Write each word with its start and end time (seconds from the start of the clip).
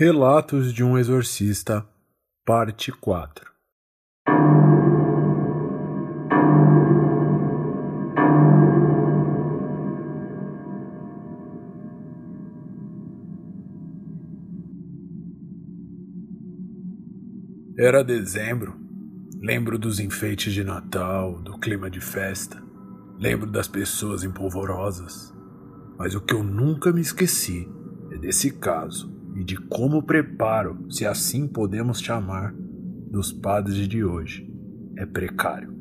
Relatos 0.00 0.72
de 0.72 0.84
um 0.84 0.96
Exorcista, 0.96 1.84
Parte 2.46 2.92
4 2.92 3.50
Era 17.76 18.04
dezembro. 18.04 18.76
Lembro 19.40 19.76
dos 19.76 19.98
enfeites 19.98 20.52
de 20.52 20.62
Natal, 20.62 21.42
do 21.42 21.58
clima 21.58 21.90
de 21.90 22.00
festa. 22.00 22.62
Lembro 23.18 23.50
das 23.50 23.66
pessoas 23.66 24.22
empolvorosas. 24.22 25.34
Mas 25.98 26.14
o 26.14 26.20
que 26.20 26.34
eu 26.34 26.44
nunca 26.44 26.92
me 26.92 27.00
esqueci 27.00 27.68
é 28.12 28.18
desse 28.18 28.52
caso 28.52 29.17
de 29.48 29.56
como 29.56 29.96
o 29.96 30.02
preparo, 30.02 30.92
se 30.92 31.06
assim 31.06 31.48
podemos 31.48 32.00
chamar, 32.02 32.52
dos 33.10 33.32
padres 33.32 33.88
de 33.88 34.04
hoje 34.04 34.46
é 34.98 35.06
precário. 35.06 35.74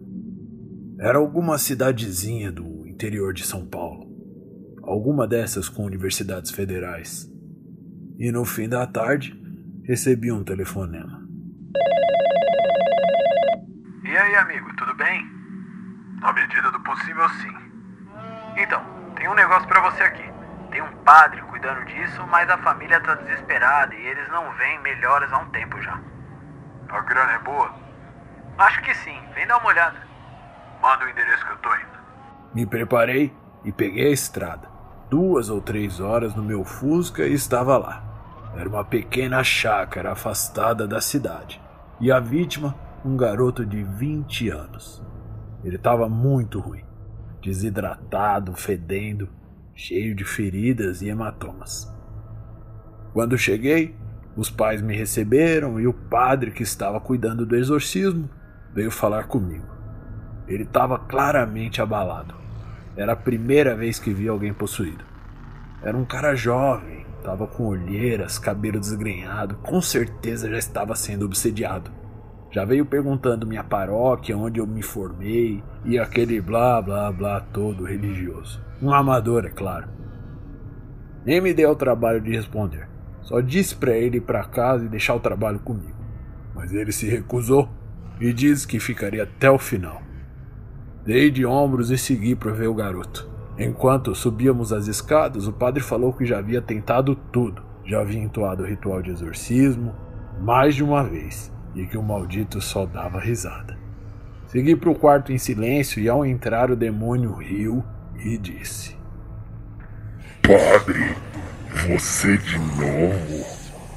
Era 0.98 1.18
alguma 1.18 1.58
cidadezinha 1.58 2.50
do 2.50 2.88
interior 2.88 3.34
de 3.34 3.46
São 3.46 3.68
Paulo, 3.68 4.08
alguma 4.84 5.27
dessas 5.27 5.68
com 5.68 5.84
universidades 5.84 6.50
federais. 6.50 7.30
E 8.18 8.32
no 8.32 8.46
fim 8.46 8.70
da 8.70 8.88
tarde 8.88 9.38
recebi 9.84 10.32
um 10.32 10.46
telefonema. 10.46 11.27
E 14.05 14.18
aí, 14.18 14.36
amigo, 14.36 14.74
tudo 14.77 14.96
bem? 14.96 15.26
Na 16.22 16.32
medida 16.32 16.72
do 16.72 16.80
possível, 16.80 17.27
sim. 17.41 17.54
Então, 18.63 18.82
tem 19.18 19.27
um 19.27 19.36
negócio 19.36 19.68
para 19.68 19.82
você 19.91 20.04
aqui. 20.04 20.37
Tem 20.77 20.86
um 20.86 20.95
padre 20.98 21.41
cuidando 21.41 21.84
disso, 21.86 22.23
mas 22.27 22.48
a 22.52 22.58
família 22.59 23.02
tá 23.02 23.16
desesperada 23.16 23.95
e 23.95 24.05
eles 24.05 24.30
não 24.30 24.54
veem 24.58 24.80
melhoras 24.84 25.34
há 25.34 25.40
um 25.40 25.49
tempo 25.49 25.81
já. 25.81 25.99
A 26.90 27.02
grana 27.02 27.31
é 27.31 27.40
boa? 27.40 27.73
Acho 28.60 28.84
que 28.84 28.93
sim, 28.93 29.20
vem 29.34 29.48
dar 29.48 29.57
uma 29.57 29.70
olhada. 29.70 29.98
Manda 30.79 31.04
o 31.04 31.10
endereço 31.10 31.43
que 31.43 31.52
eu 31.52 31.57
tô 31.57 31.70
indo. 31.74 31.99
Me 32.54 32.68
preparei 32.68 33.35
e 33.65 33.71
peguei 33.71 34.10
a 34.10 34.12
estrada. 34.12 34.70
Duas 35.10 35.49
ou 35.49 35.60
três 35.60 35.99
horas 35.99 36.35
no 36.35 36.43
meu 36.43 36.63
Fusca 36.63 37.26
e 37.26 37.34
estava 37.34 37.76
lá. 37.76 38.04
Era 38.55 38.70
uma 38.70 38.85
pequena 38.85 39.43
chácara 39.43 40.12
afastada 40.12 40.87
da 40.87 41.02
cidade. 41.02 41.59
E 41.99 42.12
a 42.12 42.20
vítima, 42.20 42.76
um 43.04 43.18
garoto 43.18 43.65
de 43.65 43.84
20 43.84 44.49
anos. 44.49 45.04
Ele 45.63 45.77
estava 45.77 46.07
muito 46.07 46.59
ruim, 46.59 46.85
desidratado, 47.41 48.54
fedendo, 48.54 49.27
cheio 49.78 50.16
de 50.16 50.26
feridas 50.26 51.04
e 51.04 51.08
hematomas. 51.08 51.88
Quando 53.14 53.38
cheguei, 53.38 53.96
os 54.36 54.50
pais 54.50 54.82
me 54.82 54.98
receberam 54.98 55.80
e 55.80 55.86
o 55.86 55.94
padre 55.94 56.50
que 56.50 56.64
estava 56.64 57.00
cuidando 57.00 57.46
do 57.46 57.56
exorcismo 57.56 58.28
veio 58.74 58.90
falar 58.90 59.26
comigo. 59.28 59.68
Ele 60.48 60.64
estava 60.64 60.98
claramente 60.98 61.80
abalado. 61.80 62.34
Era 62.96 63.14
a 63.14 63.16
primeira 63.16 63.76
vez 63.76 64.00
que 64.00 64.12
vi 64.12 64.28
alguém 64.28 64.52
possuído. 64.52 65.06
Era 65.84 65.96
um 65.96 66.06
cara 66.06 66.34
jovem, 66.34 67.06
estava 67.20 67.46
com 67.46 67.68
olheiras, 67.68 68.40
cabelo 68.40 68.80
desgrenhado, 68.80 69.58
com 69.58 69.80
certeza 69.80 70.50
já 70.50 70.58
estava 70.58 70.96
sendo 70.96 71.25
obsediado. 71.25 71.92
Já 72.50 72.63
veio 72.63 72.85
perguntando 72.85 73.45
minha 73.45 73.63
paróquia, 73.63 74.38
onde 74.38 74.59
eu 74.59 74.66
me 74.66 74.81
formei 74.81 75.62
e 75.84 76.00
aquele 76.00 76.40
blá 76.40 76.81
blá 76.81 77.12
blá 77.12 77.41
todo 77.41 77.84
religioso. 77.84 78.62
Um 78.81 78.94
amador, 78.94 79.45
é 79.45 79.50
claro. 79.50 79.90
Nem 81.25 81.41
me 81.41 81.53
deu 81.53 81.72
o 81.72 81.75
trabalho 81.75 82.22
de 82.22 82.31
responder. 82.31 82.88
Só 83.22 83.41
disse 83.41 83.75
para 83.75 83.97
ele 83.97 84.18
ir 84.18 84.22
para 84.22 84.45
casa 84.45 84.85
e 84.85 84.90
deixar 84.90 85.16
o 85.16 85.19
trabalho 85.19 85.59
comigo. 85.59 85.97
Mas 86.56 86.73
ele 86.73 86.94
se 86.94 87.07
recusou 87.09 87.68
e 88.19 88.31
disse 88.31 88.66
que 88.66 88.79
ficaria 88.79 89.23
até 89.23 89.51
o 89.51 89.59
final. 89.59 90.01
Dei 91.06 91.29
de 91.29 91.45
ombros 91.45 91.91
e 91.91 91.97
segui 91.97 92.34
para 92.34 92.53
ver 92.53 92.68
o 92.68 92.74
garoto. 92.74 93.30
Enquanto 93.59 94.16
subíamos 94.16 94.72
as 94.72 94.88
escadas, 94.88 95.47
o 95.47 95.53
padre 95.53 95.84
falou 95.84 96.13
que 96.13 96.25
já 96.25 96.40
havia 96.40 96.62
tentado 96.62 97.16
tudo. 97.16 97.62
Já 97.84 98.02
havia 98.02 98.22
entoado 98.22 98.63
o 98.63 98.66
ritual 98.66 99.02
de 99.02 99.12
exorcismo 99.12 99.94
mais 100.40 100.75
de 100.75 100.84
uma 100.84 101.03
vez 101.03 101.52
e 101.78 101.86
que 101.86 101.98
o 101.98 102.04
maldito 102.04 102.60
só 102.60 102.86
dava 102.86 103.20
risada. 103.20 103.78
Segui 104.48 104.76
para 104.76 104.90
o 104.90 104.96
quarto 104.96 105.32
em 105.32 105.38
silêncio 105.38 106.02
e 106.02 106.08
ao 106.08 106.26
entrar 106.26 106.72
o 106.72 106.76
demônio 106.76 107.34
riu 107.34 107.84
e 108.18 108.38
disse: 108.38 108.96
Padre, 110.42 111.16
você 111.88 112.38
de 112.38 112.58
novo 112.58 113.46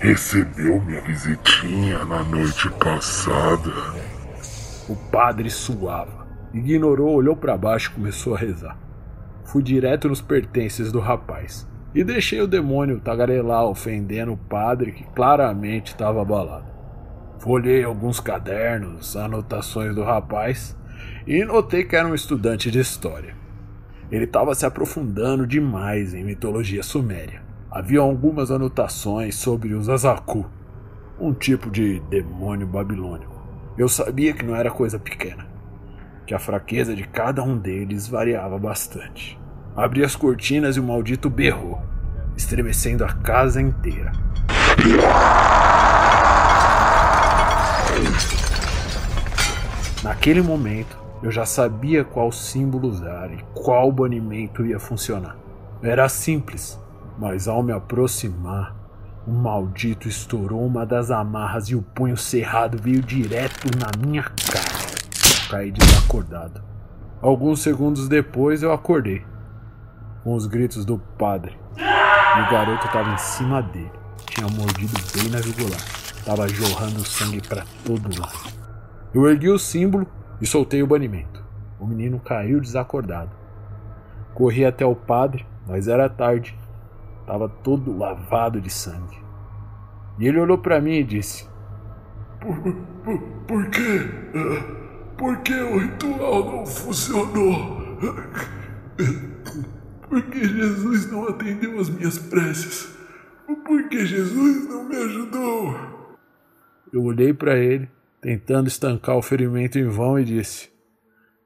recebeu 0.00 0.80
minha 0.82 1.00
visitinha 1.02 2.04
na 2.04 2.22
noite 2.24 2.68
passada. 2.70 3.70
O 4.88 4.96
padre 5.10 5.48
suava, 5.50 6.26
ignorou, 6.52 7.14
olhou 7.14 7.36
para 7.36 7.56
baixo 7.56 7.90
e 7.90 7.94
começou 7.94 8.34
a 8.34 8.38
rezar. 8.38 8.76
Fui 9.44 9.62
direto 9.62 10.08
nos 10.08 10.20
pertences 10.20 10.90
do 10.90 10.98
rapaz 10.98 11.68
e 11.94 12.04
deixei 12.04 12.40
o 12.40 12.46
demônio 12.46 13.00
tagarelar, 13.00 13.64
ofendendo 13.64 14.32
o 14.32 14.36
padre 14.36 14.92
que 14.92 15.04
claramente 15.04 15.92
estava 15.92 16.22
abalado. 16.22 16.69
Folhei 17.40 17.82
alguns 17.82 18.20
cadernos, 18.20 19.16
anotações 19.16 19.94
do 19.94 20.02
rapaz 20.02 20.76
e 21.26 21.42
notei 21.42 21.84
que 21.84 21.96
era 21.96 22.06
um 22.06 22.14
estudante 22.14 22.70
de 22.70 22.78
história. 22.78 23.34
Ele 24.12 24.24
estava 24.24 24.54
se 24.54 24.66
aprofundando 24.66 25.46
demais 25.46 26.12
em 26.12 26.22
mitologia 26.22 26.82
suméria. 26.82 27.40
Havia 27.70 28.00
algumas 28.00 28.50
anotações 28.50 29.36
sobre 29.36 29.72
os 29.72 29.88
Azaku, 29.88 30.44
um 31.18 31.32
tipo 31.32 31.70
de 31.70 32.00
demônio 32.10 32.66
babilônico. 32.66 33.40
Eu 33.78 33.88
sabia 33.88 34.34
que 34.34 34.44
não 34.44 34.54
era 34.54 34.70
coisa 34.70 34.98
pequena, 34.98 35.46
que 36.26 36.34
a 36.34 36.38
fraqueza 36.38 36.94
de 36.94 37.04
cada 37.04 37.42
um 37.42 37.56
deles 37.56 38.06
variava 38.06 38.58
bastante. 38.58 39.40
Abri 39.74 40.04
as 40.04 40.14
cortinas 40.14 40.76
e 40.76 40.80
o 40.80 40.84
maldito 40.84 41.30
berrou, 41.30 41.80
estremecendo 42.36 43.02
a 43.02 43.08
casa 43.08 43.62
inteira. 43.62 44.12
Naquele 50.20 50.42
momento, 50.42 50.98
eu 51.22 51.30
já 51.30 51.46
sabia 51.46 52.04
qual 52.04 52.30
símbolo 52.30 52.88
usar 52.88 53.32
e 53.32 53.42
qual 53.54 53.90
banimento 53.90 54.66
ia 54.66 54.78
funcionar. 54.78 55.34
Era 55.82 56.10
simples, 56.10 56.78
mas 57.18 57.48
ao 57.48 57.62
me 57.62 57.72
aproximar, 57.72 58.76
o 59.26 59.30
maldito 59.30 60.08
estourou 60.08 60.66
uma 60.66 60.84
das 60.84 61.10
amarras 61.10 61.70
e 61.70 61.74
o 61.74 61.80
punho 61.80 62.18
cerrado 62.18 62.76
veio 62.76 63.00
direto 63.00 63.70
na 63.78 64.06
minha 64.06 64.22
cara. 64.22 65.48
Caí 65.48 65.72
desacordado. 65.72 66.62
Alguns 67.22 67.62
segundos 67.62 68.06
depois 68.06 68.62
eu 68.62 68.74
acordei, 68.74 69.24
com 70.22 70.34
os 70.34 70.44
gritos 70.44 70.84
do 70.84 70.98
padre. 70.98 71.58
O 71.78 72.50
garoto 72.52 72.86
estava 72.86 73.10
em 73.10 73.16
cima 73.16 73.62
dele. 73.62 73.90
Tinha 74.26 74.48
mordido 74.48 74.92
bem 75.14 75.30
na 75.30 75.40
jugular. 75.40 75.80
Tava 76.26 76.46
jorrando 76.46 77.06
sangue 77.06 77.40
para 77.40 77.64
todo 77.86 78.20
lado. 78.20 78.59
Eu 79.12 79.28
ergui 79.28 79.48
o 79.48 79.58
símbolo 79.58 80.06
e 80.40 80.46
soltei 80.46 80.82
o 80.82 80.86
banimento. 80.86 81.44
O 81.78 81.86
menino 81.86 82.20
caiu 82.20 82.60
desacordado. 82.60 83.30
Corri 84.34 84.64
até 84.64 84.86
o 84.86 84.94
padre, 84.94 85.44
mas 85.66 85.88
era 85.88 86.08
tarde. 86.08 86.56
Tava 87.26 87.48
todo 87.48 87.96
lavado 87.96 88.60
de 88.60 88.70
sangue. 88.70 89.18
E 90.18 90.26
ele 90.26 90.38
olhou 90.38 90.58
para 90.58 90.80
mim 90.80 90.94
e 90.94 91.04
disse: 91.04 91.48
Por, 92.40 92.56
por, 93.04 93.18
por 93.46 93.66
que? 93.70 94.10
Por 95.16 95.36
que 95.38 95.54
o 95.54 95.78
ritual 95.78 96.44
não 96.44 96.66
funcionou? 96.66 97.80
Por 100.08 100.22
que 100.22 100.44
Jesus 100.44 101.10
não 101.10 101.28
atendeu 101.28 101.78
as 101.78 101.88
minhas 101.88 102.18
preces? 102.18 102.96
Por 103.64 103.88
que 103.88 104.04
Jesus 104.06 104.68
não 104.68 104.88
me 104.88 104.96
ajudou? 104.96 105.76
Eu 106.92 107.04
olhei 107.04 107.32
para 107.32 107.56
ele, 107.56 107.88
tentando 108.20 108.68
estancar 108.68 109.16
o 109.16 109.22
ferimento 109.22 109.78
em 109.78 109.88
vão, 109.88 110.18
e 110.18 110.24
disse: 110.24 110.70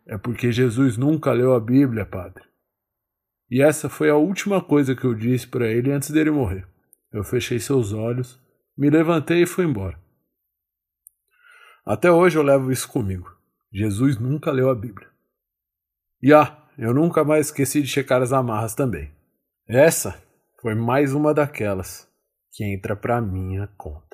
É 0.06 0.18
porque 0.18 0.52
Jesus 0.52 0.96
nunca 0.96 1.32
leu 1.32 1.54
a 1.54 1.60
Bíblia, 1.60 2.04
padre. 2.04 2.44
E 3.50 3.62
essa 3.62 3.88
foi 3.88 4.10
a 4.10 4.16
última 4.16 4.62
coisa 4.62 4.94
que 4.94 5.04
eu 5.04 5.14
disse 5.14 5.46
para 5.46 5.68
ele 5.68 5.92
antes 5.92 6.10
dele 6.10 6.30
morrer. 6.30 6.66
Eu 7.12 7.22
fechei 7.22 7.60
seus 7.60 7.92
olhos, 7.92 8.40
me 8.76 8.90
levantei 8.90 9.42
e 9.42 9.46
fui 9.46 9.64
embora. 9.64 9.98
Até 11.86 12.10
hoje 12.10 12.36
eu 12.36 12.42
levo 12.42 12.72
isso 12.72 12.88
comigo. 12.88 13.30
Jesus 13.72 14.18
nunca 14.18 14.50
leu 14.50 14.70
a 14.70 14.74
Bíblia. 14.74 15.08
E 16.22 16.32
ah, 16.32 16.66
eu 16.78 16.94
nunca 16.94 17.22
mais 17.22 17.46
esqueci 17.46 17.82
de 17.82 17.88
checar 17.88 18.22
as 18.22 18.32
amarras 18.32 18.74
também. 18.74 19.12
Essa 19.68 20.20
foi 20.60 20.74
mais 20.74 21.12
uma 21.12 21.34
daquelas 21.34 22.08
que 22.50 22.64
entra 22.64 22.96
para 22.96 23.20
minha 23.20 23.66
conta. 23.76 24.13